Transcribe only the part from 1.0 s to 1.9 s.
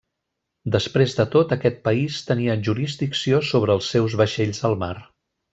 de tot, aquest